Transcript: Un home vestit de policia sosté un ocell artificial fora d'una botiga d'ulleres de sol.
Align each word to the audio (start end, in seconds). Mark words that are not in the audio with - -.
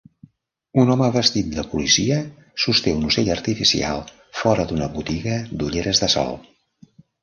Un 0.83 0.93
home 0.93 1.09
vestit 1.15 1.51
de 1.57 1.65
policia 1.73 2.17
sosté 2.65 2.95
un 3.03 3.07
ocell 3.11 3.31
artificial 3.37 4.05
fora 4.43 4.69
d'una 4.73 4.93
botiga 4.99 5.41
d'ulleres 5.57 6.07
de 6.07 6.15
sol. 6.21 6.39